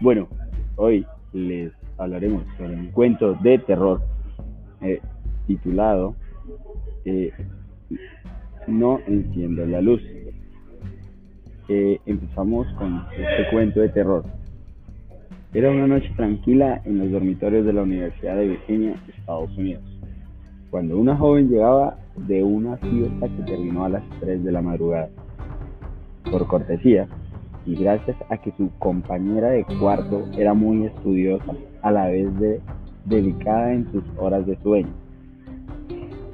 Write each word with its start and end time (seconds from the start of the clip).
Bueno, 0.00 0.28
hoy 0.76 1.04
les 1.34 1.72
hablaremos 1.98 2.42
sobre 2.56 2.74
un 2.74 2.86
cuento 2.86 3.34
de 3.34 3.58
terror 3.58 4.00
eh, 4.80 4.98
titulado 5.46 6.14
eh, 7.04 7.30
No 8.66 8.98
enciendo 9.06 9.66
la 9.66 9.82
luz. 9.82 10.00
Eh, 11.68 12.00
empezamos 12.06 12.66
con 12.78 13.04
este 13.12 13.50
cuento 13.50 13.80
de 13.80 13.90
terror. 13.90 14.24
Era 15.52 15.70
una 15.70 15.86
noche 15.86 16.10
tranquila 16.16 16.80
en 16.86 16.98
los 16.98 17.10
dormitorios 17.10 17.66
de 17.66 17.72
la 17.74 17.82
Universidad 17.82 18.36
de 18.36 18.48
Virginia, 18.48 18.94
Estados 19.18 19.54
Unidos, 19.58 19.82
cuando 20.70 20.96
una 20.96 21.14
joven 21.14 21.50
llegaba 21.50 21.98
de 22.16 22.42
una 22.42 22.78
fiesta 22.78 23.28
que 23.28 23.42
terminó 23.42 23.84
a 23.84 23.90
las 23.90 24.02
3 24.20 24.42
de 24.44 24.50
la 24.50 24.62
madrugada. 24.62 25.10
Por 26.30 26.46
cortesía, 26.46 27.06
y 27.66 27.76
gracias 27.76 28.16
a 28.30 28.36
que 28.38 28.52
su 28.52 28.70
compañera 28.78 29.50
de 29.50 29.64
cuarto 29.78 30.24
era 30.36 30.54
muy 30.54 30.86
estudiosa, 30.86 31.52
a 31.82 31.90
la 31.90 32.06
vez 32.06 32.38
de 32.38 32.60
dedicada 33.04 33.72
en 33.72 33.90
sus 33.92 34.04
horas 34.18 34.46
de 34.46 34.56
sueño. 34.62 34.90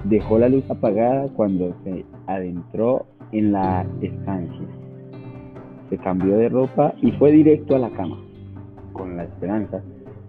Dejó 0.05 0.39
la 0.39 0.49
luz 0.49 0.69
apagada 0.71 1.29
cuando 1.35 1.75
se 1.85 2.05
adentró 2.27 3.07
en 3.33 3.52
la 3.52 3.87
estancia. 4.01 4.66
Se 5.91 5.99
cambió 5.99 6.37
de 6.37 6.49
ropa 6.49 6.95
y 7.01 7.12
fue 7.12 7.33
directo 7.33 7.77
a 7.77 7.80
la 7.80 7.91
cama, 7.91 8.19
con 8.93 9.16
la 9.16 9.24
esperanza 9.24 9.83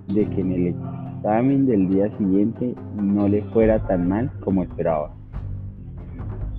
de 0.07 0.25
que 0.29 0.41
en 0.41 0.51
el 0.51 0.67
examen 0.67 1.65
del 1.65 1.89
día 1.89 2.15
siguiente 2.17 2.73
no 2.95 3.27
le 3.27 3.41
fuera 3.43 3.79
tan 3.87 4.07
mal 4.07 4.31
como 4.39 4.63
esperaba. 4.63 5.11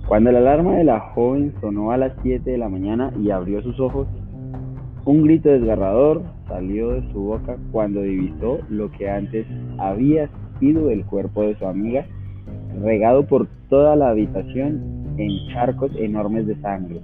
Cuando 0.07 0.31
la 0.31 0.39
alarma 0.39 0.73
de 0.73 0.83
la 0.83 0.99
joven 0.99 1.53
sonó 1.61 1.91
a 1.91 1.97
las 1.97 2.13
7 2.23 2.49
de 2.49 2.57
la 2.57 2.67
mañana 2.67 3.13
y 3.21 3.29
abrió 3.29 3.61
sus 3.61 3.79
ojos, 3.79 4.07
un 5.09 5.23
grito 5.23 5.49
desgarrador 5.49 6.21
salió 6.47 6.91
de 6.91 7.11
su 7.11 7.19
boca 7.19 7.57
cuando 7.71 8.03
divisó 8.03 8.59
lo 8.69 8.91
que 8.91 9.09
antes 9.09 9.47
había 9.79 10.29
sido 10.59 10.91
el 10.91 11.03
cuerpo 11.03 11.41
de 11.41 11.57
su 11.57 11.65
amiga, 11.65 12.05
regado 12.79 13.25
por 13.25 13.47
toda 13.69 13.95
la 13.95 14.09
habitación 14.09 15.15
en 15.17 15.51
charcos 15.51 15.89
enormes 15.95 16.45
de 16.45 16.61
sangre 16.61 17.01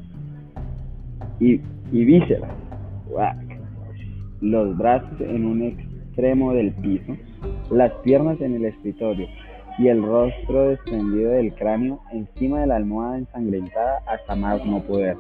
y, 1.40 1.60
y 1.92 2.06
vísceras. 2.06 2.52
Los 4.40 4.78
brazos 4.78 5.20
en 5.22 5.44
un 5.44 5.64
extremo 5.64 6.54
del 6.54 6.74
piso, 6.74 7.18
las 7.72 7.92
piernas 8.04 8.40
en 8.40 8.54
el 8.54 8.66
escritorio 8.66 9.26
y 9.80 9.88
el 9.88 10.04
rostro 10.04 10.70
desprendido 10.70 11.32
del 11.32 11.56
cráneo 11.56 12.02
encima 12.12 12.60
de 12.60 12.68
la 12.68 12.76
almohada 12.76 13.18
ensangrentada 13.18 14.04
hasta 14.06 14.36
más 14.36 14.64
no 14.64 14.84
poder. 14.84 15.18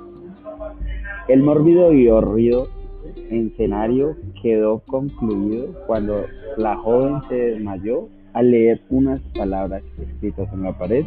El 1.27 1.41
mórbido 1.41 1.91
y 1.91 2.07
horrido 2.07 2.67
escenario 3.31 4.15
quedó 4.41 4.79
concluido 4.79 5.73
cuando 5.87 6.25
la 6.57 6.75
joven 6.77 7.21
se 7.29 7.35
desmayó 7.35 8.09
al 8.33 8.51
leer 8.51 8.81
unas 8.89 9.21
palabras 9.35 9.81
escritas 9.99 10.51
en 10.53 10.63
la 10.63 10.77
pared 10.77 11.05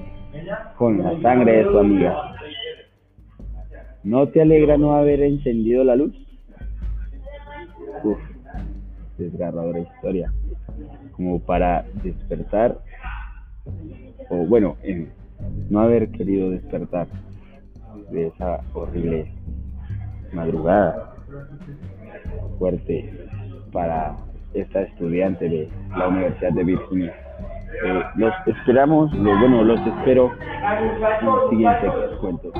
con 0.77 0.99
la 0.99 1.21
sangre 1.21 1.59
de 1.59 1.65
su 1.65 1.79
amiga. 1.79 2.35
¿No 4.03 4.29
te 4.29 4.41
alegra 4.41 4.77
no 4.77 4.95
haber 4.95 5.23
encendido 5.23 5.85
la 5.85 5.95
luz? 5.95 6.15
Uf, 8.03 8.19
desgarradora 9.19 9.81
historia. 9.81 10.33
Como 11.13 11.41
para 11.41 11.85
despertar, 12.03 12.79
o 14.31 14.37
bueno, 14.47 14.77
no 15.71 15.81
haber 15.81 16.11
querido 16.11 16.51
despertar 16.51 17.07
de 18.11 18.29
esa 18.29 18.61
horrible 18.73 19.38
madrugada 20.33 21.15
fuerte 22.59 23.29
para 23.73 24.17
esta 24.55 24.83
estudiante 24.83 25.49
de 25.49 25.69
la 25.97 26.09
Universidad 26.09 26.53
de 26.53 26.65
Virginia. 26.65 27.15
Eh, 27.85 28.03
los 28.17 28.33
esperamos, 28.47 29.11
bueno, 29.19 29.63
los 29.63 29.81
espero 29.87 30.33
en 30.41 31.29
el 31.29 31.51
siguiente 31.51 31.87
cuento. 32.21 32.53